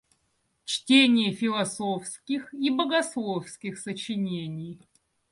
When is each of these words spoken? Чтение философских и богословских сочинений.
Чтение 0.65 1.31
философских 1.31 2.51
и 2.55 2.71
богословских 2.71 3.77
сочинений. 3.77 4.79